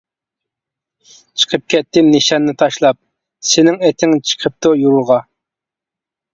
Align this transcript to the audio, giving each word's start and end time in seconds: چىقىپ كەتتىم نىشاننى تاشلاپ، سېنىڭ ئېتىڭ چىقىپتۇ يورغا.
چىقىپ 1.41 1.67
كەتتىم 1.73 2.09
نىشاننى 2.15 2.57
تاشلاپ، 2.63 2.99
سېنىڭ 3.53 3.79
ئېتىڭ 3.91 4.17
چىقىپتۇ 4.33 4.75
يورغا. 4.83 5.23